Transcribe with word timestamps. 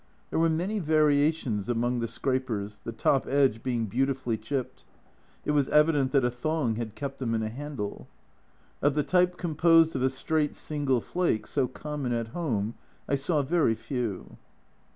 There 0.31 0.39
were 0.39 0.49
many 0.49 0.79
variations 0.79 1.69
among 1.69 1.99
the 1.99 2.07
scrapers, 2.07 2.79
the 2.79 2.91
top 2.91 3.27
edge 3.27 3.61
being 3.61 3.85
beautifully 3.85 4.35
chipped; 4.35 4.83
it 5.45 5.51
was 5.51 5.69
evident 5.69 6.11
that 6.11 6.25
a 6.25 6.31
thong 6.31 6.75
had 6.77 6.95
kept 6.95 7.19
them 7.19 7.35
in 7.35 7.43
a 7.43 7.49
handle. 7.49 8.07
Of 8.81 8.95
the 8.95 9.03
type 9.03 9.37
composed 9.37 9.95
of 9.95 10.01
a 10.01 10.09
straight 10.09 10.55
single 10.55 11.01
flake, 11.01 11.45
so 11.45 11.67
common 11.67 12.13
at 12.13 12.29
home, 12.29 12.73
I 13.07 13.13
saw 13.13 13.43
very 13.43 13.75
few. 13.75 14.37